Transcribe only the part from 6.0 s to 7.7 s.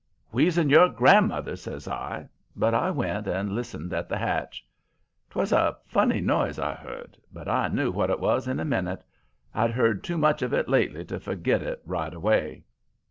noise I heard, but I